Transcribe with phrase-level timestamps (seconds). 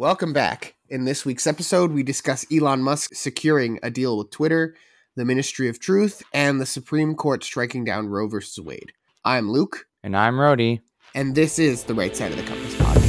[0.00, 0.76] Welcome back.
[0.88, 4.76] In this week's episode, we discuss Elon Musk securing a deal with Twitter,
[5.16, 8.38] the Ministry of Truth, and the Supreme Court striking down Roe v.
[8.58, 8.92] Wade.
[9.24, 9.88] I'm Luke.
[10.04, 10.82] And I'm Rody.
[11.16, 13.02] And this is the Right Side of the Compass podcast.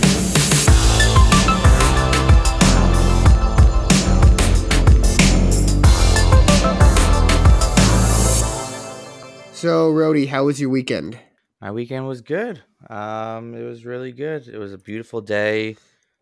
[9.53, 11.19] So, Rody, how was your weekend?
[11.62, 12.63] My weekend was good.
[12.90, 14.47] Um, it was really good.
[14.47, 15.76] It was a beautiful day.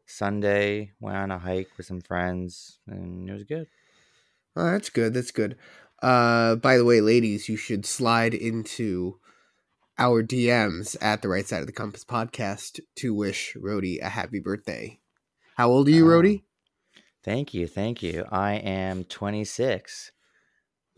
[0.08, 3.68] Sunday, went on a hike with some friends, and it was good.
[4.56, 5.14] Oh, that's good.
[5.14, 5.57] That's good.
[6.02, 9.20] Uh, by the way, ladies, you should slide into
[10.00, 14.39] our DMs at the Right Side of the Compass podcast to wish Rody a happy
[14.39, 15.00] birthday.
[15.56, 16.46] How old are you, Rody?
[17.24, 18.26] Thank you, thank you.
[18.32, 20.12] I am 26,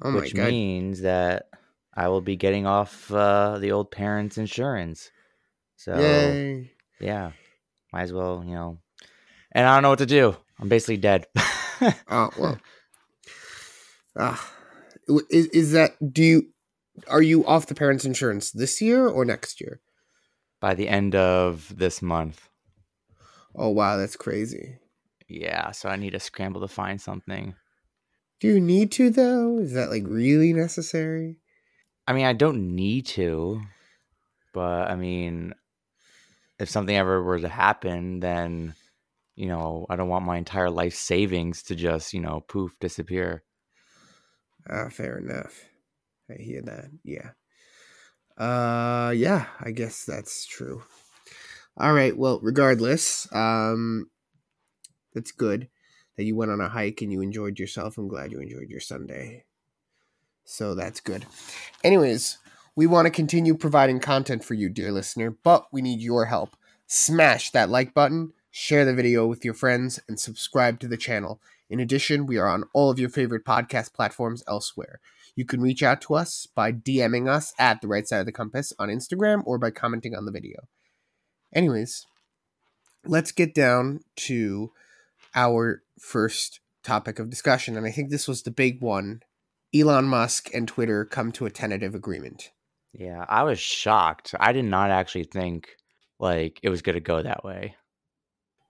[0.01, 0.49] Oh my which god!
[0.49, 1.49] means that
[1.95, 5.11] I will be getting off uh, the old parents' insurance.
[5.75, 6.71] So Yay!
[6.99, 7.31] yeah,
[7.91, 8.77] might as well, you know.
[9.51, 10.35] And I don't know what to do.
[10.59, 11.27] I'm basically dead.
[12.09, 12.59] Oh well.
[14.17, 14.53] Ah,
[15.29, 15.95] is is that?
[16.11, 16.49] Do you
[17.07, 19.79] are you off the parents' insurance this year or next year?
[20.59, 22.49] By the end of this month.
[23.55, 24.79] Oh wow, that's crazy.
[25.29, 27.55] Yeah, so I need to scramble to find something.
[28.39, 29.59] Do you need to though?
[29.59, 31.37] Is that like really necessary?
[32.07, 33.61] I mean, I don't need to,
[34.53, 35.53] but I mean,
[36.59, 38.73] if something ever were to happen, then
[39.39, 43.43] you know, I don't want my entire life savings to just you know poof disappear.
[44.69, 45.65] Ah, fair enough.
[46.29, 46.89] I hear that.
[47.03, 47.31] Yeah.
[48.37, 50.83] Uh yeah, I guess that's true.
[51.77, 54.09] All right, well, regardless, um
[55.13, 55.69] that's good
[56.17, 57.97] that you went on a hike and you enjoyed yourself.
[57.97, 59.45] I'm glad you enjoyed your Sunday.
[60.43, 61.25] So that's good.
[61.81, 62.39] Anyways,
[62.75, 66.57] we want to continue providing content for you, dear listener, but we need your help.
[66.87, 71.39] Smash that like button, share the video with your friends, and subscribe to the channel.
[71.69, 74.99] In addition, we are on all of your favorite podcast platforms elsewhere.
[75.35, 78.31] You can reach out to us by DMing us at the right side of the
[78.31, 80.67] compass on Instagram or by commenting on the video.
[81.53, 82.05] Anyways,
[83.05, 84.71] let's get down to
[85.35, 87.77] our first topic of discussion.
[87.77, 89.21] And I think this was the big one.
[89.73, 92.51] Elon Musk and Twitter come to a tentative agreement.
[92.93, 94.33] Yeah, I was shocked.
[94.39, 95.69] I did not actually think
[96.19, 97.75] like it was going to go that way.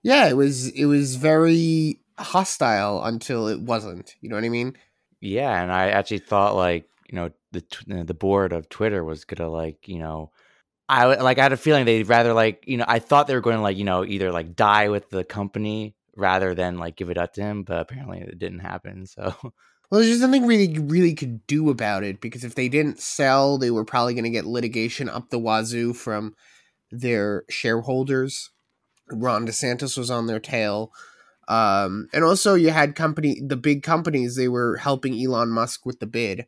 [0.02, 4.14] Yeah, it was it was very hostile until it wasn't.
[4.20, 4.76] You know what I mean?
[5.20, 7.64] Yeah, and I actually thought like you know the
[8.04, 10.30] the board of Twitter was gonna like you know
[10.88, 13.40] I like I had a feeling they'd rather like you know I thought they were
[13.42, 17.10] going to like you know either like die with the company rather than like give
[17.10, 19.06] it up to him, but apparently it didn't happen.
[19.06, 19.34] So
[19.90, 23.58] Well, there's just nothing really really could do about it because if they didn't sell,
[23.58, 26.34] they were probably going to get litigation up the wazoo from
[26.90, 28.50] their shareholders.
[29.10, 30.92] Ron DeSantis was on their tail.
[31.48, 35.98] Um, and also you had company the big companies they were helping Elon Musk with
[35.98, 36.46] the bid.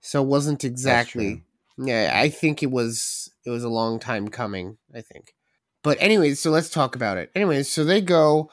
[0.00, 1.42] So it wasn't exactly
[1.76, 5.34] Yeah, I think it was it was a long time coming, I think.
[5.82, 7.30] But anyways, so let's talk about it.
[7.34, 8.50] Anyways, so they go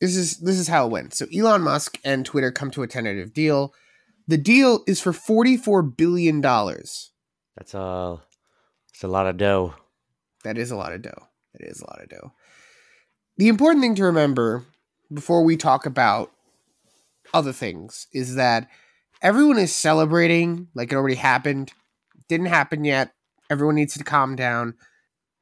[0.00, 1.14] this is this is how it went.
[1.14, 3.72] So Elon Musk and Twitter come to a tentative deal.
[4.26, 7.12] The deal is for 44 billion dollars.
[7.56, 8.18] that's a
[8.92, 9.74] it's a lot of dough.
[10.42, 11.28] That is a lot of dough.
[11.54, 12.32] That is a lot of dough.
[13.38, 14.66] The important thing to remember
[15.12, 16.30] before we talk about
[17.32, 18.68] other things is that
[19.22, 21.72] everyone is celebrating like it already happened.
[22.28, 23.12] Didn't happen yet.
[23.48, 24.74] Everyone needs to calm down.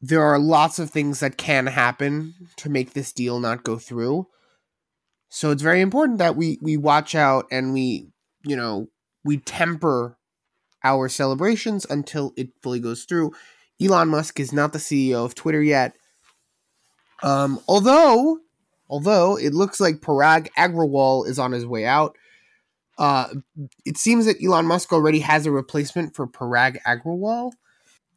[0.00, 4.28] There are lots of things that can happen to make this deal not go through.
[5.28, 8.08] So it's very important that we we watch out and we,
[8.44, 8.88] you know,
[9.24, 10.16] we temper
[10.82, 13.32] our celebrations until it fully goes through.
[13.80, 15.94] Elon Musk is not the CEO of Twitter yet.
[17.22, 18.38] Um, although,
[18.88, 22.16] although it looks like Parag Agrawal is on his way out.
[22.98, 23.28] Uh,
[23.86, 27.52] it seems that Elon Musk already has a replacement for Parag Agrawal.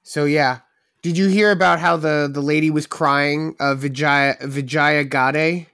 [0.01, 0.59] So yeah,
[1.01, 3.55] did you hear about how the the lady was crying?
[3.59, 5.67] Uh, Vijaya Vijaya Gadde.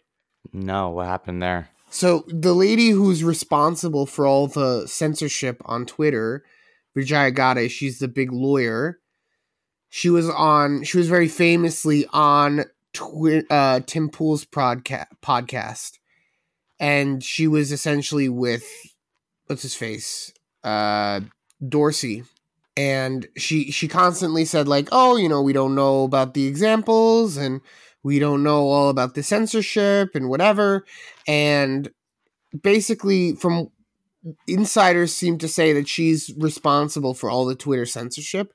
[0.53, 1.69] No, what happened there?
[1.89, 6.43] So the lady who's responsible for all the censorship on Twitter,
[6.95, 8.99] Vijaya Gadde, she's the big lawyer.
[9.89, 10.83] She was on.
[10.83, 15.99] She was very famously on Twi- uh, Tim Pool's podca- podcast,
[16.79, 18.65] and she was essentially with
[19.47, 20.33] what's his face,
[20.63, 21.21] uh,
[21.67, 22.23] Dorsey,
[22.75, 27.37] and she she constantly said like, oh, you know, we don't know about the examples
[27.37, 27.61] and
[28.03, 30.85] we don't know all about the censorship and whatever,
[31.27, 31.89] and
[32.63, 33.69] basically from
[34.47, 38.53] insiders seem to say that she's responsible for all the Twitter censorship.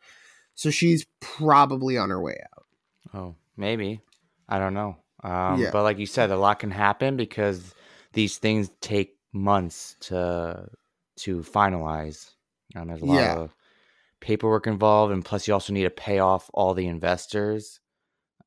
[0.55, 2.65] So she's probably on her way out.
[3.13, 4.01] Oh, maybe.
[4.49, 4.97] I don't know.
[5.23, 5.71] Um, Yeah.
[5.71, 7.75] But like you said, a lot can happen because
[8.13, 10.69] these things take months to
[11.17, 12.31] to finalize.
[12.75, 13.35] and there's a lot Yeah.
[13.39, 13.55] of
[14.21, 17.81] paperwork involved, and plus you also need to pay off all the investors,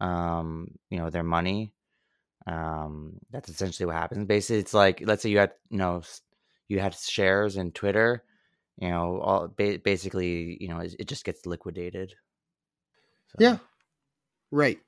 [0.02, 1.74] um, you know, their money.
[2.48, 4.26] Um, that's essentially what happens.
[4.28, 6.04] Basically, it's like let's say you had you know
[6.70, 8.24] you had shares in Twitter,
[8.78, 12.16] you know, all ba- basically you know it, it just gets liquidated.
[13.28, 13.58] So, Yeah.
[14.52, 14.80] Right.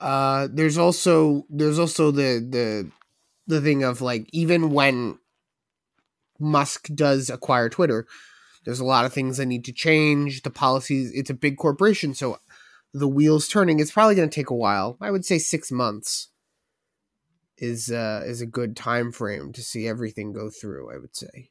[0.00, 2.90] Uh there's also there's also the the
[3.46, 5.18] the thing of like even when
[6.38, 8.06] Musk does acquire Twitter,
[8.64, 10.42] there's a lot of things that need to change.
[10.42, 12.38] The policies, it's a big corporation, so
[12.94, 13.80] the wheels turning.
[13.80, 14.96] It's probably going to take a while.
[15.00, 16.28] I would say 6 months
[17.56, 21.50] is uh is a good time frame to see everything go through, I would say.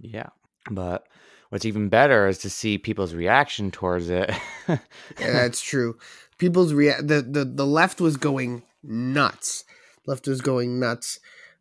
[0.00, 0.30] Yeah.
[0.70, 1.06] But
[1.50, 4.30] what's even better is to see people's reaction towards it.
[4.66, 4.78] Yeah,
[5.32, 5.98] that's true.
[6.38, 9.64] People's rea- the, the the left was going nuts.
[10.06, 11.20] Left was going nuts.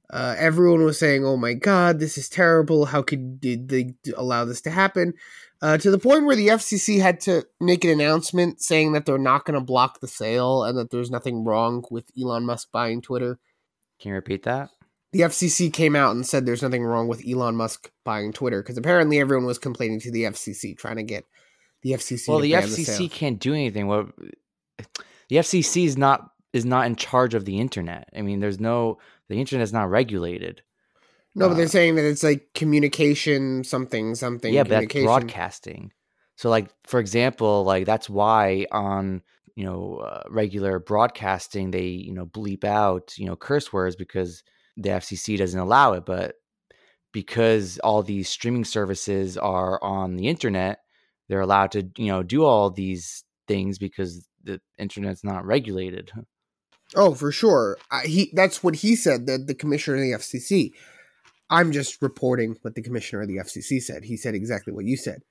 [0.10, 2.86] Uh, everyone was saying, "Oh my God, this is terrible.
[2.86, 5.14] How could did they allow this to happen?"
[5.62, 9.18] Uh, to the point where the FCC had to make an announcement saying that they're
[9.18, 13.02] not going to block the sale and that there's nothing wrong with Elon Musk buying
[13.02, 13.40] Twitter.
[14.02, 14.72] Can you repeat that?
[15.14, 18.78] The FCC came out and said there's nothing wrong with Elon Musk buying Twitter because
[18.78, 21.24] apparently everyone was complaining to the FCC, trying to get
[21.81, 22.28] the FCC.
[22.28, 23.10] well, the FCC sale.
[23.10, 23.88] can't do anything.
[23.88, 24.08] What
[25.30, 28.09] the FCC is not is not in charge of the internet.
[28.15, 29.00] I mean, there's no
[29.30, 30.62] the internet is not regulated.
[31.35, 34.53] No, but they're Uh, saying that it's like communication, something, something.
[34.53, 35.91] yeah, but that's broadcasting.
[36.35, 39.24] So, like for example, like that's why on
[39.56, 44.44] you know uh, regular broadcasting they you know bleep out you know curse words because
[44.77, 46.36] the FCC doesn't allow it, but
[47.12, 50.79] because all these streaming services are on the internet,
[51.29, 56.12] they're allowed to you know do all these things because the internet's not regulated.
[56.95, 57.78] Oh, for sure.
[57.92, 59.25] I, he that's what he said.
[59.25, 60.72] The the commissioner of the FCC.
[61.50, 64.06] I'm just reporting what the commissioner of the FCC said.
[64.06, 65.22] He said exactly what you said.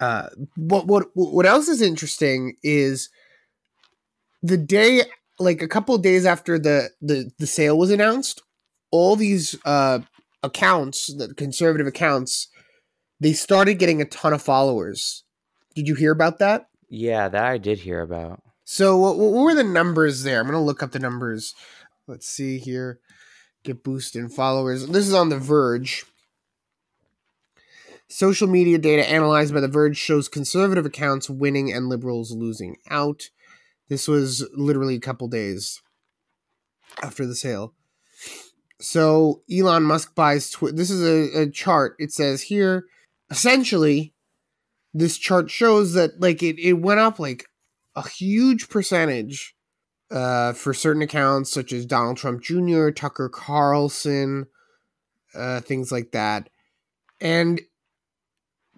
[0.00, 3.08] Uh, what what what else is interesting is
[4.42, 5.02] the day,
[5.38, 8.42] like a couple of days after the the the sale was announced,
[8.90, 10.00] all these uh
[10.42, 12.48] accounts, the conservative accounts,
[13.20, 15.22] they started getting a ton of followers.
[15.74, 16.66] Did you hear about that?
[16.94, 18.42] Yeah, that I did hear about.
[18.64, 20.38] So what, what were the numbers there?
[20.38, 21.54] I'm gonna look up the numbers.
[22.06, 23.00] Let's see here.
[23.62, 24.86] Get boost in followers.
[24.86, 26.04] This is on The Verge.
[28.08, 33.30] Social media data analyzed by The Verge shows conservative accounts winning and liberals losing out.
[33.88, 35.80] This was literally a couple days
[37.02, 37.72] after the sale.
[38.82, 40.76] So Elon Musk buys Twitter.
[40.76, 41.96] This is a, a chart.
[41.98, 42.84] It says here,
[43.30, 44.12] essentially,
[44.94, 47.46] this chart shows that like it, it went up like
[47.96, 49.54] a huge percentage
[50.10, 54.46] uh, for certain accounts such as Donald Trump Jr., Tucker Carlson,
[55.34, 56.48] uh, things like that.
[57.20, 57.60] And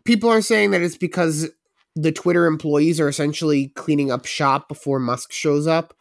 [0.04, 1.50] people are saying that it's because
[1.96, 5.94] the Twitter employees are essentially cleaning up shop before Musk shows up.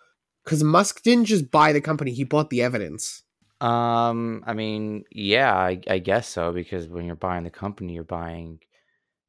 [0.44, 3.24] Because Musk didn't just buy the company, he bought the evidence.
[3.62, 8.04] Um, I mean, yeah, I, I guess so because when you're buying the company, you're
[8.04, 8.60] buying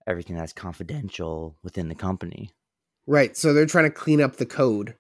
[0.07, 2.51] everything that's confidential within the company.
[3.07, 3.37] Right.
[3.37, 4.95] So they're trying to clean up the code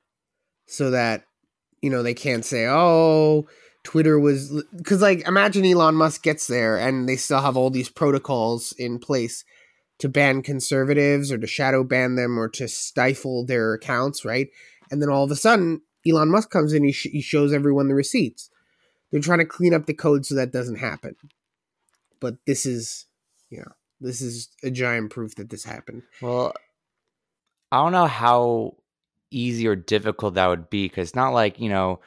[0.66, 1.24] so that,
[1.80, 3.46] you know, they can't say, oh,
[3.82, 4.64] Twitter was.
[4.76, 8.98] Because, like, imagine Elon Musk gets there and they still have all these protocols in
[8.98, 9.44] place
[9.98, 14.48] to ban conservatives or to shadow ban them or to stifle their accounts, right?
[14.90, 17.88] And then all of a sudden, Elon Musk comes in, he, sh- he shows everyone
[17.88, 18.50] the receipts.
[19.10, 21.14] They're trying to clean up the code so that doesn't happen.
[22.20, 23.06] But this is,
[23.48, 26.03] you know, this is a giant proof that this happened.
[26.20, 26.55] Well,
[27.72, 28.77] I don't know how
[29.31, 32.01] easy or difficult that would be because it's not like you know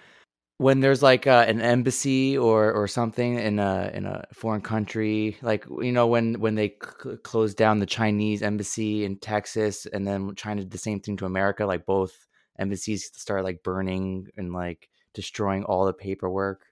[0.57, 5.37] when there's like a, an embassy or or something in a in a foreign country,
[5.41, 10.07] like you know when when they c- closed down the Chinese embassy in Texas and
[10.07, 12.27] then China did the same thing to America, like both
[12.59, 16.65] embassies started like burning and like destroying all the paperwork,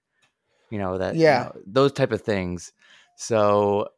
[0.70, 1.38] you know that you Yeah.
[1.38, 2.72] know, those type of things.
[3.16, 3.88] So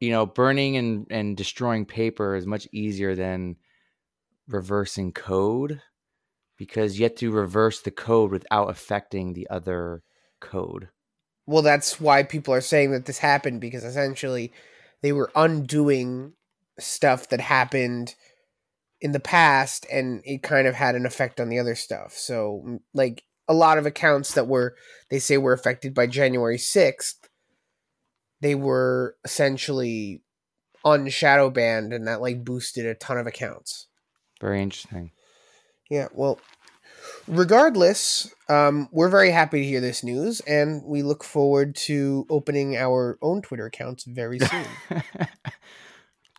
[0.00, 3.56] you know, burning and and destroying paper is much easier than
[4.48, 5.80] reversing code
[6.56, 10.02] because you have to reverse the code without affecting the other
[10.40, 10.88] code.
[11.46, 14.52] Well, that's why people are saying that this happened because essentially
[15.02, 16.32] they were undoing
[16.78, 18.14] stuff that happened
[19.00, 22.12] in the past and it kind of had an effect on the other stuff.
[22.14, 24.74] So, like a lot of accounts that were
[25.10, 27.25] they say were affected by January 6th,
[28.40, 30.22] they were essentially
[30.84, 33.86] unshadow banned and that like boosted a ton of accounts.
[34.40, 35.12] Very interesting.
[35.90, 36.40] Yeah, well,
[37.28, 42.76] Regardless, um, we're very happy to hear this news, and we look forward to opening
[42.76, 44.66] our own Twitter accounts very soon.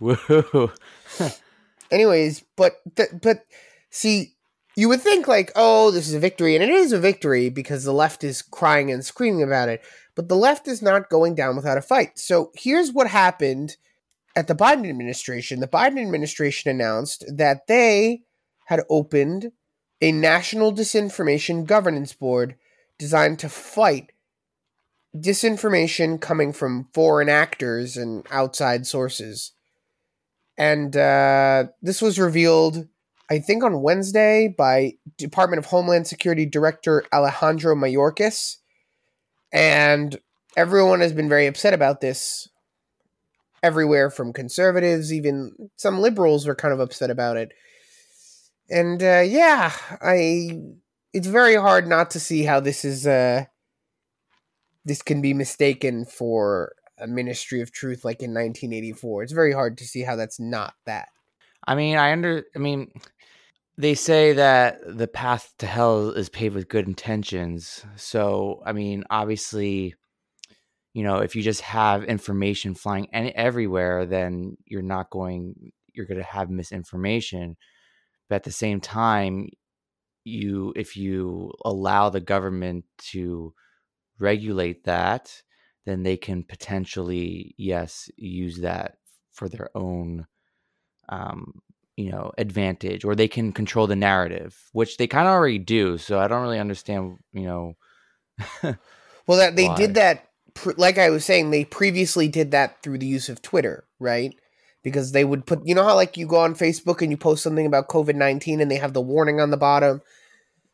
[0.01, 0.71] Woohoo!
[1.91, 3.45] Anyways, but th- but
[3.89, 4.35] see,
[4.77, 7.83] you would think like, oh, this is a victory, and it is a victory because
[7.83, 9.81] the left is crying and screaming about it.
[10.15, 12.19] But the left is not going down without a fight.
[12.19, 13.75] So here's what happened
[14.35, 15.61] at the Biden administration.
[15.61, 18.21] The Biden administration announced that they
[18.67, 19.51] had opened
[19.99, 22.55] a national disinformation governance board
[22.99, 24.11] designed to fight
[25.15, 29.53] disinformation coming from foreign actors and outside sources.
[30.55, 32.87] And uh, this was revealed,
[33.29, 38.57] I think, on Wednesday by Department of Homeland Security Director Alejandro Mayorkas.
[39.51, 40.17] And
[40.55, 42.47] everyone has been very upset about this.
[43.63, 47.53] Everywhere from conservatives, even some liberals were kind of upset about it.
[48.69, 50.59] And uh, yeah, I
[51.11, 53.45] it's very hard not to see how this is uh
[54.85, 59.23] this can be mistaken for a ministry of truth like in 1984.
[59.23, 61.09] It's very hard to see how that's not that.
[61.65, 62.45] I mean, I under.
[62.55, 62.91] I mean,
[63.77, 67.85] they say that the path to hell is paved with good intentions.
[67.95, 69.95] So, I mean, obviously,
[70.93, 75.71] you know, if you just have information flying any, everywhere, then you're not going.
[75.93, 77.57] You're going to have misinformation.
[78.29, 79.49] But at the same time,
[80.23, 83.53] you if you allow the government to
[84.19, 85.41] regulate that
[85.87, 88.97] then they can potentially, yes, use that
[89.31, 90.27] for their own,
[91.07, 91.53] um,
[91.97, 95.97] you know, advantage, or they can control the narrative, which they kind of already do.
[95.97, 97.73] So I don't really understand, you know.
[99.27, 99.75] well, that they why.
[99.75, 100.27] did that,
[100.77, 104.33] like I was saying, they previously did that through the use of Twitter, right?
[104.83, 107.43] Because they would put, you know how like you go on Facebook and you post
[107.43, 110.01] something about COVID nineteen, and they have the warning on the bottom,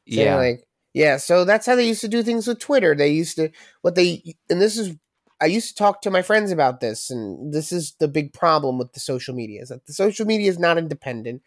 [0.05, 2.93] yeah, like yeah, so that's how they used to do things with Twitter.
[2.95, 3.49] They used to
[3.81, 4.95] what they and this is
[5.41, 8.77] I used to talk to my friends about this, and this is the big problem
[8.77, 11.41] with the social media is that the social media is not independent.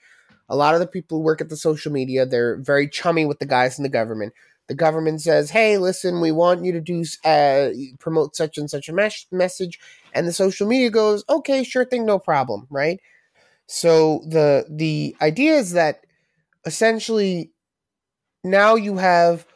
[0.49, 3.39] A lot of the people who work at the social media, they're very chummy with
[3.41, 4.33] the guys in the government.
[4.69, 8.89] The government says, "Hey, listen, we want you to do uh, promote such and such
[8.89, 9.79] a mes- message,"
[10.13, 13.01] and the social media goes, "Okay, sure thing, no problem." Right?
[13.67, 16.05] So the the idea is that
[16.67, 17.53] essentially
[18.45, 19.47] now you have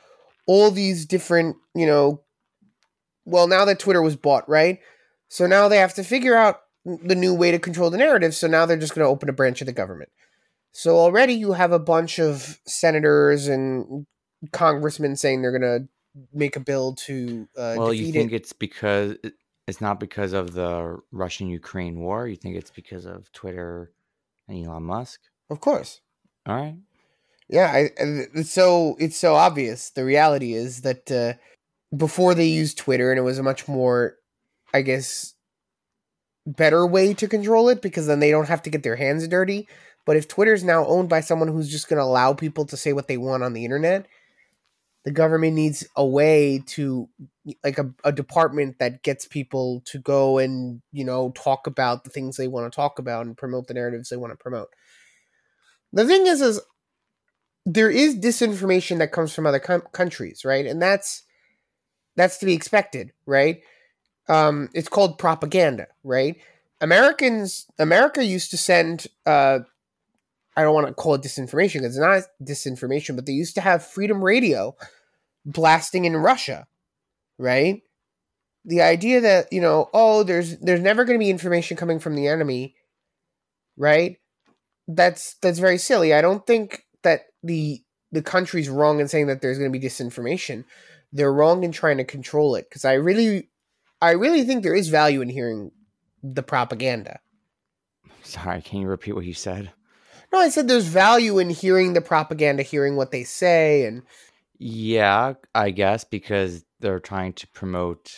[0.46, 2.22] all these different, you know,
[3.24, 4.80] well, now that Twitter was bought, right?
[5.28, 8.34] So now they have to figure out the new way to control the narrative.
[8.34, 10.10] So now they're just going to open a branch of the government.
[10.72, 14.06] So already you have a bunch of senators and
[14.52, 15.88] congressmen saying they're going to
[16.32, 17.48] make a bill to.
[17.56, 18.36] Uh, well, you think it.
[18.36, 19.16] it's because
[19.66, 22.26] it's not because of the Russian Ukraine war.
[22.26, 23.92] You think it's because of Twitter
[24.48, 25.20] and Elon Musk?
[25.48, 26.00] Of course.
[26.46, 26.76] All right.
[27.48, 29.90] Yeah, I, it's so it's so obvious.
[29.90, 31.34] The reality is that uh,
[31.96, 34.16] before they used Twitter, and it was a much more,
[34.72, 35.34] I guess,
[36.46, 39.68] better way to control it because then they don't have to get their hands dirty.
[40.06, 42.92] But if Twitter's now owned by someone who's just going to allow people to say
[42.92, 44.06] what they want on the internet,
[45.04, 47.08] the government needs a way to
[47.64, 52.10] like a, a department that gets people to go and you know talk about the
[52.10, 54.68] things they want to talk about and promote the narratives they want to promote
[55.92, 56.60] the thing is is
[57.66, 60.66] there is disinformation that comes from other com- countries, right?
[60.66, 61.22] And that's
[62.20, 63.62] that's to be expected, right?
[64.28, 66.36] Um, it's called propaganda, right?
[66.80, 69.06] Americans, America used to send.
[69.24, 69.60] Uh,
[70.56, 73.60] I don't want to call it disinformation because it's not disinformation, but they used to
[73.60, 74.76] have Freedom Radio
[75.46, 76.66] blasting in Russia,
[77.38, 77.82] right?
[78.64, 82.16] The idea that you know, oh, there's there's never going to be information coming from
[82.16, 82.74] the enemy,
[83.76, 84.18] right?
[84.86, 86.12] That's that's very silly.
[86.12, 89.84] I don't think that the the country's wrong in saying that there's going to be
[89.84, 90.64] disinformation.
[91.12, 93.48] They're wrong in trying to control it because I really,
[94.00, 95.72] I really think there is value in hearing
[96.22, 97.20] the propaganda.
[98.22, 99.72] Sorry, can you repeat what you said?
[100.32, 104.02] No, I said there's value in hearing the propaganda, hearing what they say, and
[104.58, 108.14] yeah, I guess because they're trying to promote,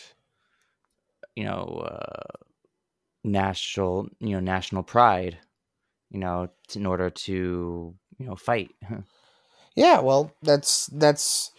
[1.36, 2.44] you know, uh,
[3.24, 5.38] national, you know, national pride,
[6.10, 8.70] you know, in order to you know fight.
[9.74, 11.50] yeah, well, that's that's,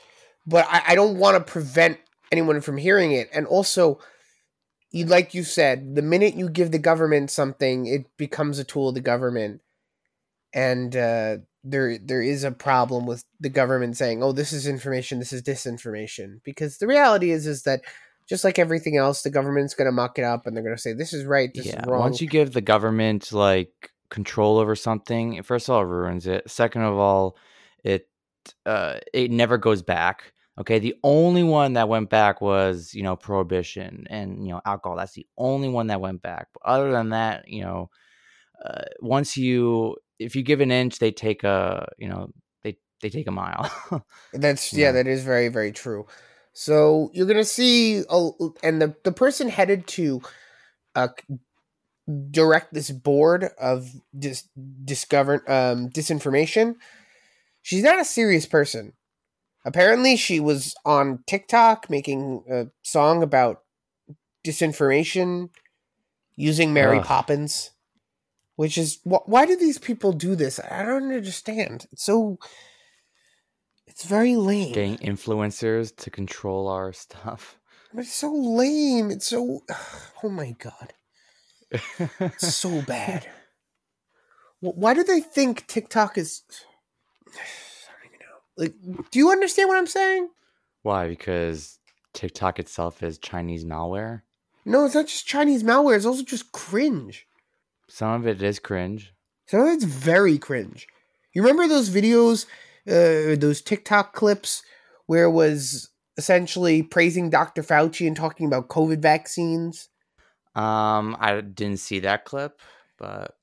[0.45, 1.99] but I, I don't want to prevent
[2.31, 3.99] anyone from hearing it, and also,
[4.91, 8.89] you like you said, the minute you give the government something, it becomes a tool
[8.89, 9.61] of the government,
[10.53, 15.19] and uh, there there is a problem with the government saying, "Oh, this is information,
[15.19, 17.81] this is disinformation," because the reality is is that
[18.27, 20.81] just like everything else, the government's going to muck it up and they're going to
[20.81, 22.01] say this is right, this yeah, is wrong.
[22.01, 26.49] Once you give the government like control over something, first of all, it ruins it.
[26.49, 27.37] Second of all,
[27.83, 28.07] it
[28.65, 30.33] uh, it never goes back.
[30.59, 34.97] Okay, the only one that went back was you know prohibition and you know alcohol.
[34.97, 36.47] That's the only one that went back.
[36.53, 37.89] But other than that, you know,
[38.63, 42.29] uh, once you if you give an inch, they take a you know
[42.63, 43.71] they they take a mile.
[44.33, 44.93] That's yeah, Yeah.
[44.93, 46.07] that is very very true.
[46.53, 48.29] So you're gonna see, a,
[48.63, 50.21] and the the person headed to
[50.95, 51.09] uh,
[52.31, 54.47] direct this board of dis
[54.83, 56.75] discover um disinformation.
[57.63, 58.93] She's not a serious person.
[59.65, 63.61] Apparently, she was on TikTok making a song about
[64.45, 65.49] disinformation
[66.35, 67.05] using Mary Ugh.
[67.05, 67.71] Poppins,
[68.57, 70.59] which is wh- why do these people do this?
[70.59, 71.87] I don't understand.
[71.93, 72.37] It's so
[73.87, 74.73] it's very lame.
[74.73, 77.57] Getting influencers to control our stuff.
[77.95, 79.11] It's so lame.
[79.11, 79.61] It's so
[80.23, 80.93] oh my god,
[81.71, 83.25] it's so bad.
[84.59, 86.41] Why do they think TikTok is?
[87.35, 89.01] I don't even know.
[89.01, 90.29] Like, do you understand what I'm saying?
[90.81, 91.07] Why?
[91.07, 91.79] Because
[92.13, 94.21] TikTok itself is Chinese malware.
[94.65, 95.95] No, it's not just Chinese malware.
[95.95, 97.27] It's also just cringe.
[97.89, 99.13] Some of it is cringe.
[99.47, 100.87] Some of it's very cringe.
[101.33, 102.45] You remember those videos,
[102.87, 104.63] uh, those TikTok clips
[105.07, 107.63] where it was essentially praising Dr.
[107.63, 109.89] Fauci and talking about COVID vaccines?
[110.55, 112.61] Um, I didn't see that clip,
[112.97, 113.35] but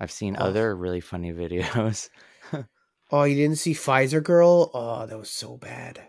[0.00, 0.46] I've seen Oh.
[0.46, 2.08] other really funny videos.
[3.12, 4.70] Oh, you didn't see Pfizer Girl?
[4.72, 6.00] Oh, that was so bad.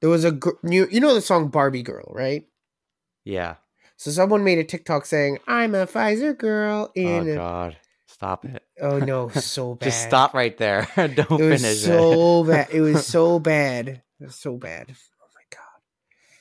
[0.00, 2.46] There was a gr- you, you know the song Barbie Girl, right?
[3.24, 3.56] yeah.
[3.98, 7.76] So someone made a TikTok saying, "I'm a Pfizer girl." Oh In a-" God.
[8.06, 8.62] Stop it.
[8.80, 9.86] oh no, so bad.
[9.86, 10.86] Just stop right there.
[10.96, 12.46] Don't finish It was finish so it.
[12.48, 12.68] bad.
[12.72, 13.88] It was so bad.
[14.20, 14.86] It was so bad.
[14.90, 15.80] Oh my god.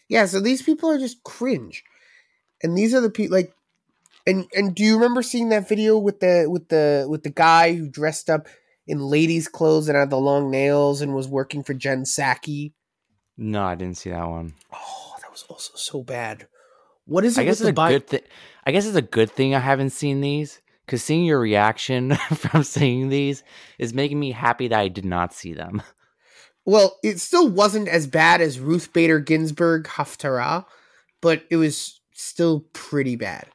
[0.09, 0.25] Yeah.
[0.25, 1.83] So these people are just cringe,
[2.61, 3.53] and these are the people like,
[4.27, 7.73] and and do you remember seeing that video with the with the with the guy
[7.73, 8.47] who dressed up
[8.87, 12.73] in ladies' clothes and had the long nails and was working for Jen Psaki?
[13.37, 14.53] no, I didn't see that one.
[14.73, 16.47] Oh, that was also so bad.
[17.05, 18.21] What is it I guess it's a Bi- good thing.
[18.65, 22.63] I guess it's a good thing I haven't seen these because seeing your reaction from
[22.63, 23.43] seeing these
[23.77, 25.83] is making me happy that I did not see them.
[26.65, 30.65] Well, it still wasn't as bad as Ruth Bader Ginsburg Haftarah,
[31.21, 33.49] but it was still pretty bad.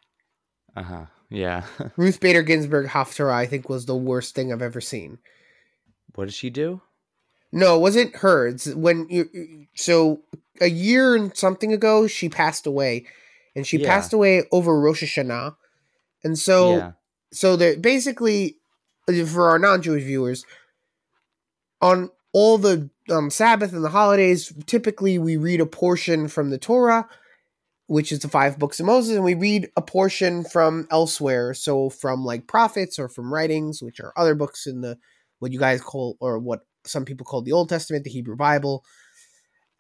[0.77, 1.05] Uh huh.
[1.31, 1.65] Yeah.
[1.97, 5.19] Ruth Bader Ginsburg Haftarah, I think, was the worst thing I've ever seen.
[6.15, 6.83] what did she do?
[7.53, 8.47] No, it wasn't her.
[8.49, 9.67] It's when you.
[9.75, 10.21] So
[10.61, 13.07] a year and something ago, she passed away,
[13.57, 13.89] and she Yeah.
[13.89, 15.57] passed away over Rosh Hashanah,
[16.23, 16.93] and so yeah.
[17.33, 18.57] so that basically
[19.27, 20.45] for our non-jewish viewers
[21.81, 26.59] on all the um, sabbath and the holidays typically we read a portion from the
[26.59, 27.09] torah
[27.91, 31.53] which is the five books of moses and we read a portion from elsewhere.
[31.53, 34.97] So from like prophets or from writings which are other books in the
[35.41, 38.85] what you guys call or what some people call the old testament the hebrew bible.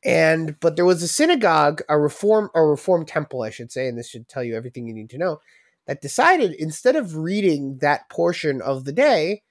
[0.04, 3.96] And but there was a synagogue a reform a reform temple i should say and
[3.96, 5.38] this should tell you everything you need to know
[5.86, 9.42] that decided instead of reading that portion of the day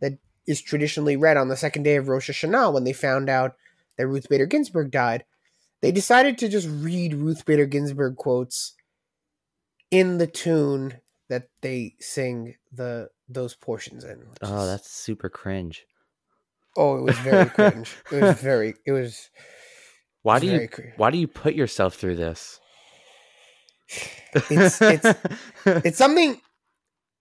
[0.00, 0.12] that
[0.46, 3.56] is traditionally read on the second day of Rosh Hashanah when they found out
[3.96, 5.24] that Ruth Bader Ginsburg died,
[5.84, 8.72] they decided to just read Ruth Bader Ginsburg quotes
[9.90, 10.94] in the tune
[11.28, 14.22] that they sing the those portions in.
[14.40, 15.84] Oh, is- that's super cringe.
[16.78, 17.94] oh, it was very cringe.
[18.10, 18.72] It was very.
[18.86, 19.28] It was.
[20.22, 20.94] Why it's do you cringe.
[20.96, 22.60] Why do you put yourself through this?
[24.50, 25.16] It's- it's-
[25.84, 26.40] It's something.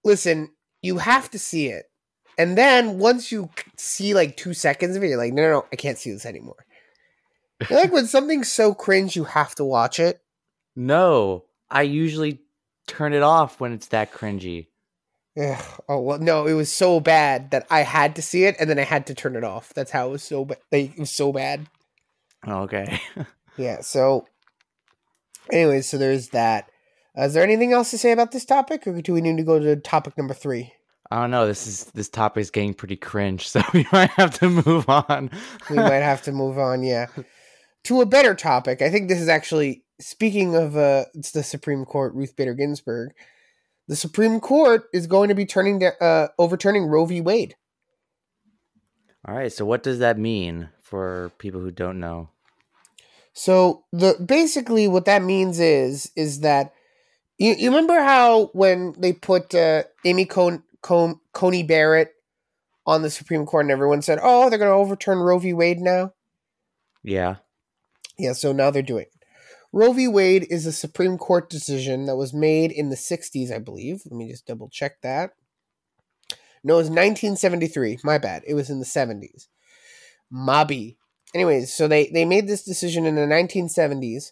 [0.05, 1.87] Listen, you have to see it,
[2.37, 5.65] and then once you see like two seconds of it, you're like, no, no, no
[5.73, 6.65] I can't see this anymore.
[7.69, 10.21] Like when something's so cringe, you have to watch it.
[10.75, 11.45] no.
[11.71, 12.39] I usually
[12.85, 14.67] turn it off when it's that cringy.
[15.35, 18.69] Ugh, oh well, no, it was so bad that I had to see it, and
[18.69, 19.73] then I had to turn it off.
[19.73, 20.59] That's how it was so bad.
[20.71, 21.65] Like, it was so bad.
[22.45, 22.99] Oh, Okay.
[23.57, 23.81] Yeah.
[23.81, 24.27] So,
[25.51, 26.69] anyways, so there's that.
[27.17, 29.43] Uh, is there anything else to say about this topic, or do we need to
[29.43, 30.73] go to topic number three?
[31.11, 31.45] I don't know.
[31.47, 35.31] This is this topic is getting pretty cringe, so we might have to move on.
[35.71, 37.07] we might have to move on yeah
[37.83, 41.85] to a better topic i think this is actually speaking of uh it's the supreme
[41.85, 43.11] court ruth bader ginsburg
[43.87, 47.55] the supreme court is going to be turning to, uh overturning roe v wade
[49.25, 49.53] All right.
[49.53, 52.29] So what does that mean for people who don't know?
[53.33, 56.73] so the basically what that means is is that
[57.39, 62.13] you, you remember how when they put uh amy Con- Con- coney barrett
[62.85, 65.79] on the supreme court and everyone said oh they're going to overturn roe v wade
[65.79, 66.13] now
[67.01, 67.37] Yeah.
[68.17, 69.25] Yeah, so now they're doing it.
[69.71, 70.07] Roe v.
[70.07, 74.03] Wade is a Supreme Court decision that was made in the 60s, I believe.
[74.05, 75.31] Let me just double check that.
[76.63, 77.99] No, it was 1973.
[78.03, 78.43] My bad.
[78.45, 79.47] It was in the 70s.
[80.31, 80.95] Mobby.
[81.33, 84.31] Anyways, so they they made this decision in the 1970s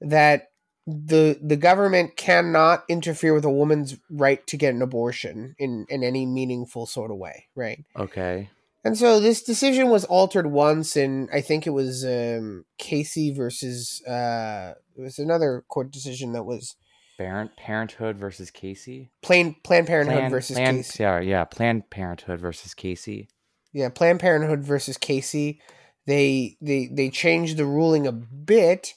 [0.00, 0.50] that
[0.86, 6.02] the the government cannot interfere with a woman's right to get an abortion in in
[6.02, 7.84] any meaningful sort of way, right?
[7.94, 8.48] Okay.
[8.82, 14.02] And so this decision was altered once, and I think it was um, Casey versus
[14.06, 16.76] uh, it was another court decision that was
[17.18, 19.10] Parent Parenthood versus Casey.
[19.22, 21.02] Planned Planned Parenthood Planned- versus Planned- Casey.
[21.02, 21.44] Yeah, yeah.
[21.44, 23.28] Planned Parenthood versus Casey.
[23.74, 25.60] Yeah, Planned Parenthood versus Casey.
[26.06, 28.94] They they they changed the ruling a bit,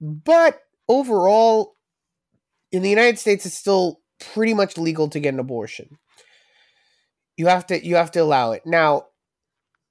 [0.00, 1.76] but overall,
[2.72, 5.98] in the United States, it's still pretty much legal to get an abortion.
[7.36, 9.06] You have to you have to allow it now.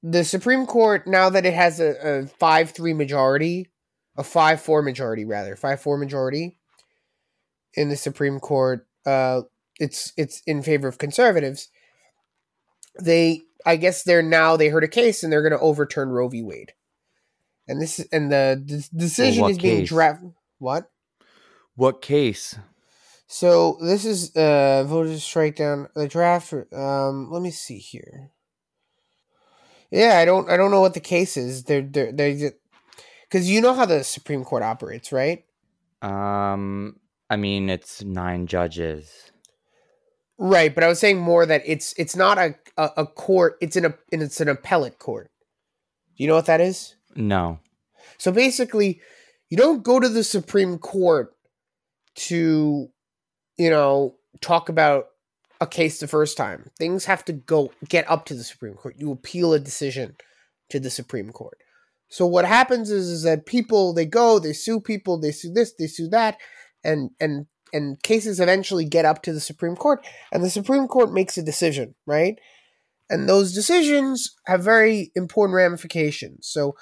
[0.04, 3.70] The Supreme Court now that it has a, a five three majority,
[4.18, 6.58] a five four majority rather five four majority
[7.74, 9.42] in the Supreme Court, uh,
[9.80, 11.70] it's it's in favor of conservatives.
[13.00, 16.28] They I guess they're now they heard a case and they're going to overturn Roe
[16.28, 16.42] v.
[16.42, 16.74] Wade,
[17.68, 20.34] and this and the, the decision is being drafted.
[20.58, 20.90] What?
[21.76, 22.58] What case?
[23.28, 26.54] So this is uh voters strike down the draft.
[26.74, 28.32] Um, let me see here.
[29.92, 31.64] Yeah, I don't I don't know what the case is.
[31.66, 32.52] They're they're they
[33.30, 35.44] because you know how the Supreme Court operates, right?
[36.02, 36.98] Um,
[37.30, 39.32] I mean, it's nine judges.
[40.38, 43.58] Right, but I was saying more that it's it's not a a, a court.
[43.62, 45.30] It's an a it's an appellate court.
[46.18, 46.96] Do you know what that is?
[47.16, 47.60] No.
[48.18, 49.02] So basically,
[49.50, 51.36] you don't go to the Supreme Court
[52.16, 52.90] to,
[53.58, 55.08] you know, talk about
[55.62, 56.72] a case the first time.
[56.78, 58.96] Things have to go get up to the Supreme Court.
[58.98, 60.16] You appeal a decision
[60.70, 61.58] to the Supreme Court.
[62.10, 65.74] So what happens is, is that people they go, they sue people, they sue this,
[65.78, 66.38] they sue that,
[66.84, 71.14] and and and cases eventually get up to the Supreme Court, and the Supreme Court
[71.14, 72.38] makes a decision, right?
[73.10, 76.48] And those decisions have very important ramifications.
[76.48, 76.76] So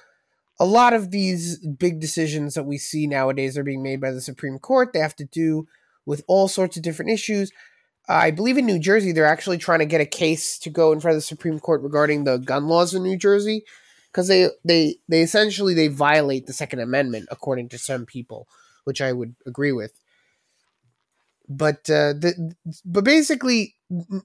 [0.59, 4.21] a lot of these big decisions that we see nowadays are being made by the
[4.21, 4.93] Supreme Court.
[4.93, 5.67] They have to do
[6.05, 7.51] with all sorts of different issues.
[8.09, 10.99] I believe in New Jersey, they're actually trying to get a case to go in
[10.99, 13.63] front of the Supreme Court regarding the gun laws in New Jersey
[14.11, 18.47] because they, they they essentially they violate the Second Amendment according to some people,
[18.83, 19.93] which I would agree with.
[21.47, 23.75] But uh, the but basically,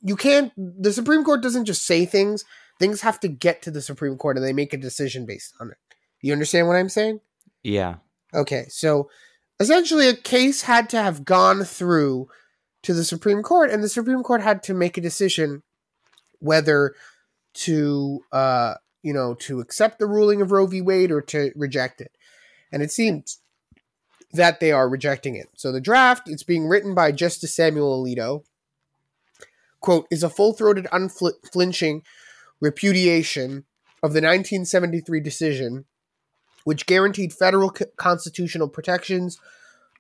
[0.02, 0.52] you can't.
[0.56, 2.44] The Supreme Court doesn't just say things;
[2.78, 5.70] things have to get to the Supreme Court, and they make a decision based on
[5.70, 5.76] it.
[6.22, 7.20] You understand what I'm saying?
[7.62, 7.96] Yeah.
[8.32, 9.10] Okay, so
[9.60, 12.28] essentially, a case had to have gone through
[12.84, 15.62] to the Supreme Court, and the Supreme Court had to make a decision
[16.38, 16.94] whether
[17.54, 20.80] to, uh, you know, to accept the ruling of Roe v.
[20.80, 22.12] Wade or to reject it.
[22.70, 23.40] And it seems
[24.32, 25.48] that they are rejecting it.
[25.56, 28.44] So the draft, it's being written by Justice Samuel Alito.
[29.80, 32.02] Quote, is a full throated, unflinching
[32.60, 33.64] repudiation
[34.02, 35.84] of the 1973 decision
[36.64, 39.38] which guaranteed federal constitutional protections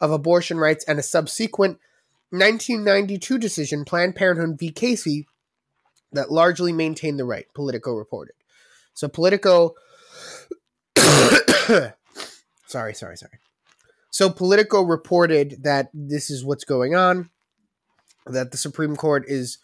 [0.00, 1.78] of abortion rights and a subsequent
[2.38, 4.70] 1992 decision, Planned Parenthood v.
[4.70, 5.26] Casey,
[6.12, 8.34] that largely maintained the right, Politico reported.
[8.92, 9.74] So Politico.
[12.66, 13.38] sorry, sorry, sorry.
[14.10, 17.30] So Politico reported that this is what's going on,
[18.26, 19.58] that the Supreme Court is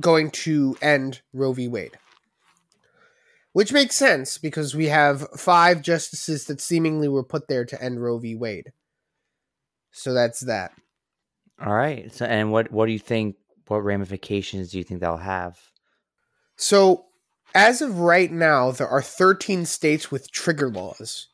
[0.00, 1.68] going to end Roe v.
[1.68, 1.98] Wade
[3.52, 8.02] which makes sense because we have five justices that seemingly were put there to end
[8.02, 8.34] Roe v.
[8.34, 8.72] Wade.
[9.90, 10.72] So that's that.
[11.60, 12.12] All right.
[12.12, 13.36] So, and what what do you think?
[13.68, 15.58] What ramifications do you think that'll have?
[16.56, 17.06] So,
[17.54, 21.28] as of right now, there are 13 states with trigger laws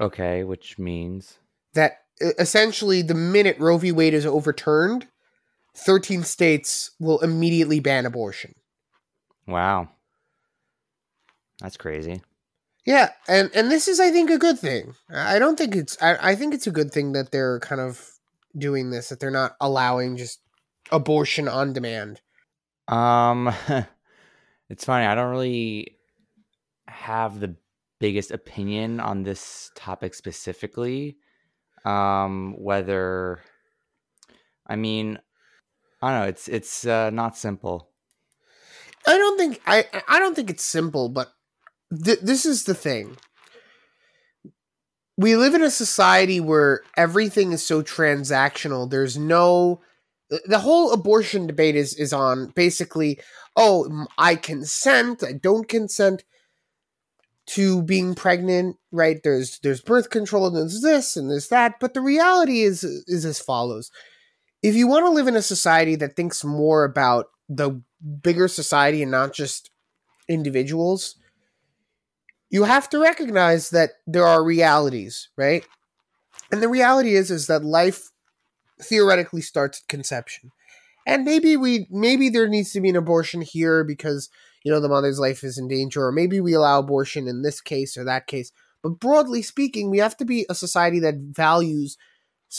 [0.00, 1.38] Okay, which means
[1.74, 2.02] that
[2.38, 3.92] essentially, the minute Roe v.
[3.92, 5.06] Wade is overturned,
[5.74, 8.54] 13 states will immediately ban abortion.
[9.46, 9.88] wow,
[11.60, 12.22] that's crazy.
[12.84, 14.94] Yeah, and and this is, I think, a good thing.
[15.10, 16.00] I I don't think it's.
[16.00, 18.15] I, I think it's a good thing that they're kind of
[18.56, 19.08] doing this.
[19.08, 20.40] That they're not allowing just
[20.90, 22.20] abortion on demand.
[22.88, 23.52] Um,
[24.68, 25.06] it's funny.
[25.06, 25.96] I don't really
[26.88, 27.56] have the
[27.98, 31.16] biggest opinion on this topic specifically.
[31.84, 33.40] Um, whether,
[34.66, 35.18] I mean,
[36.02, 36.28] I don't know.
[36.28, 37.90] It's it's uh, not simple.
[39.06, 41.32] I don't think I I don't think it's simple, but
[42.04, 43.16] th- this is the thing.
[45.16, 48.90] We live in a society where everything is so transactional.
[48.90, 49.80] There's no
[50.44, 53.20] the whole abortion debate is is on basically
[53.56, 56.24] oh I consent, I don't consent
[57.46, 59.20] to being pregnant, right?
[59.22, 63.24] There's there's birth control and there's this and there's that, but the reality is is
[63.24, 63.90] as follows.
[64.62, 67.80] If you want to live in a society that thinks more about the
[68.22, 69.70] bigger society and not just
[70.28, 71.16] individuals,
[72.50, 75.66] you have to recognize that there are realities, right?
[76.50, 78.10] And the reality is is that life
[78.80, 80.52] theoretically starts at conception.
[81.06, 84.28] And maybe we maybe there needs to be an abortion here because
[84.64, 87.60] you know the mother's life is in danger or maybe we allow abortion in this
[87.60, 88.52] case or that case.
[88.82, 91.96] But broadly speaking, we have to be a society that values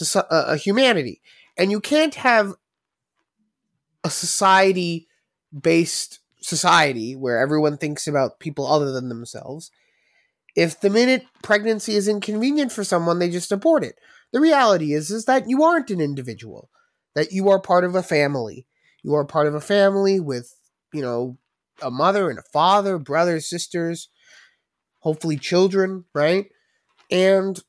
[0.01, 1.21] a uh, uh, humanity.
[1.57, 2.53] And you can't have
[4.03, 5.07] a society
[5.57, 9.69] based society where everyone thinks about people other than themselves.
[10.55, 13.99] If the minute pregnancy is inconvenient for someone, they just abort it.
[14.31, 16.69] The reality is is that you aren't an individual,
[17.15, 18.65] that you are part of a family.
[19.03, 20.55] You are part of a family with,
[20.93, 21.37] you know,
[21.81, 24.09] a mother and a father, brothers, sisters,
[24.99, 26.47] hopefully children, right?
[27.11, 27.61] And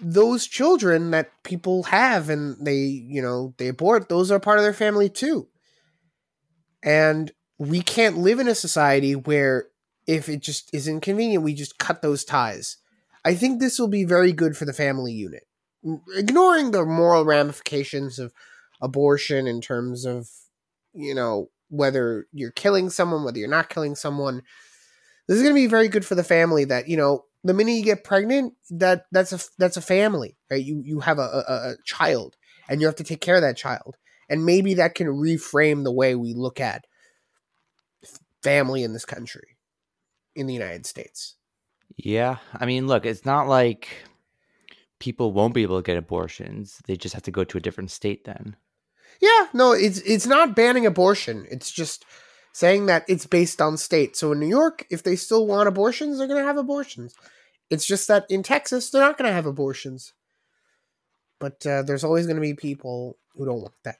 [0.00, 4.64] those children that people have and they, you know, they abort, those are part of
[4.64, 5.49] their family too.
[6.82, 9.68] And we can't live in a society where
[10.06, 12.78] if it just is inconvenient, we just cut those ties.
[13.24, 15.44] I think this will be very good for the family unit.
[15.84, 18.32] Mm, ignoring the moral ramifications of
[18.80, 20.28] abortion in terms of,
[20.94, 24.42] you know, whether you're killing someone, whether you're not killing someone,
[25.28, 27.72] this is going to be very good for the family that, you know, the minute
[27.72, 30.64] you get pregnant, that that's a that's a family, right?
[30.64, 32.36] You you have a, a, a child,
[32.68, 33.96] and you have to take care of that child,
[34.30, 36.86] and maybe that can reframe the way we look at
[38.42, 39.58] family in this country,
[40.34, 41.34] in the United States.
[41.96, 43.88] Yeah, I mean, look, it's not like
[45.00, 47.90] people won't be able to get abortions; they just have to go to a different
[47.90, 48.56] state then.
[49.20, 51.46] Yeah, no, it's it's not banning abortion.
[51.50, 52.06] It's just
[52.52, 54.16] saying that it's based on state.
[54.16, 57.14] So in New York, if they still want abortions, they're going to have abortions.
[57.68, 60.14] It's just that in Texas, they're not going to have abortions.
[61.38, 63.98] But uh, there's always going to be people who don't want that.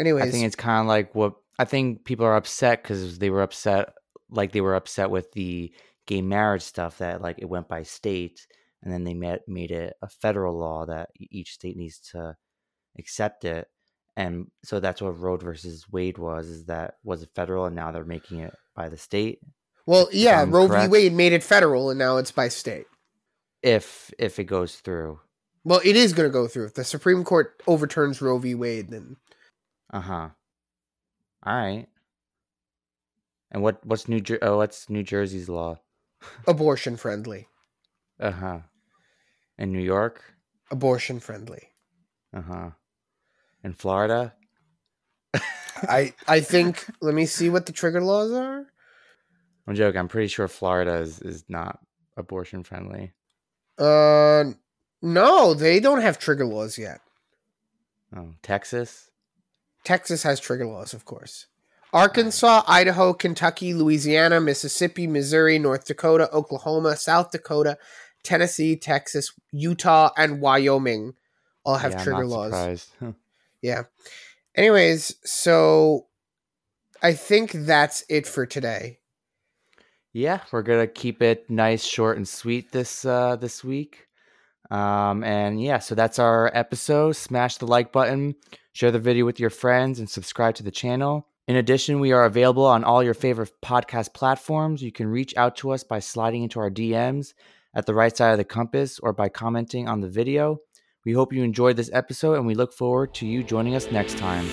[0.00, 3.30] Anyways, I think it's kind of like what I think people are upset because they
[3.30, 3.94] were upset,
[4.30, 5.72] like they were upset with the
[6.06, 8.46] gay marriage stuff that like it went by state,
[8.82, 12.36] and then they made made it a federal law that each state needs to
[12.98, 13.68] accept it
[14.20, 16.48] and so that's what Roe versus Wade was.
[16.48, 19.40] Is that was it federal, and now they're making it by the state.
[19.86, 20.88] Well, yeah, Roe v.
[20.88, 22.86] Wade made it federal, and now it's by state.
[23.62, 25.20] If if it goes through.
[25.64, 26.66] Well, it is going to go through.
[26.66, 28.54] If the Supreme Court overturns Roe v.
[28.54, 29.16] Wade, then.
[29.92, 30.28] Uh huh.
[31.44, 31.86] All right.
[33.50, 35.80] And what what's New Jer- oh what's New Jersey's law?
[36.46, 37.48] Abortion friendly.
[38.18, 38.58] Uh huh.
[39.58, 40.22] In New York.
[40.70, 41.68] Abortion friendly.
[42.32, 42.70] Uh huh
[43.62, 44.34] in Florida?
[45.82, 48.66] I I think let me see what the trigger laws are.
[49.66, 49.98] I'm joking.
[49.98, 51.78] I'm pretty sure Florida is, is not
[52.16, 53.12] abortion friendly.
[53.78, 54.44] Uh
[55.02, 57.00] no, they don't have trigger laws yet.
[58.14, 59.09] Oh, Texas?
[59.84, 61.46] Texas has trigger laws, of course.
[61.92, 67.78] Arkansas, Idaho, Kentucky, Louisiana, Mississippi, Missouri, North Dakota, Oklahoma, South Dakota,
[68.22, 71.14] Tennessee, Texas, Utah, and Wyoming
[71.64, 72.90] all have yeah, trigger laws.
[73.62, 73.82] Yeah.
[74.54, 76.06] Anyways, so
[77.02, 79.00] I think that's it for today.
[80.14, 84.08] Yeah, we're gonna keep it nice, short, and sweet this uh, this week.
[84.70, 87.16] Um, and yeah, so that's our episode.
[87.16, 88.34] Smash the like button,
[88.72, 91.26] share the video with your friends, and subscribe to the channel.
[91.48, 94.82] In addition, we are available on all your favorite podcast platforms.
[94.82, 97.34] You can reach out to us by sliding into our DMs
[97.74, 100.60] at the right side of the compass or by commenting on the video.
[101.04, 104.18] We hope you enjoyed this episode and we look forward to you joining us next
[104.18, 104.46] time.